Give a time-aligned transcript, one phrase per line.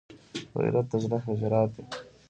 [0.61, 1.83] غیرت د زړه جرأت دی